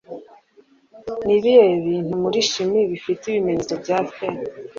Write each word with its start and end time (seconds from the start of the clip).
Nibihe 1.25 1.65
bintu 1.85 2.13
muri 2.23 2.37
shimi 2.49 2.79
bifite 2.91 3.23
ikimenyetso 3.35 3.75
Fe? 4.15 4.27